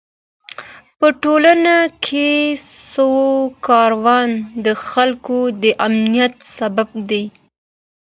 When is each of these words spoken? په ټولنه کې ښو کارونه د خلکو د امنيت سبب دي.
په 0.99 1.07
ټولنه 1.23 1.75
کې 2.05 2.29
ښو 2.87 3.11
کارونه 3.67 4.43
د 4.65 4.67
خلکو 4.87 5.37
د 5.61 5.63
امنيت 5.87 6.35
سبب 6.57 6.89
دي. 7.09 7.25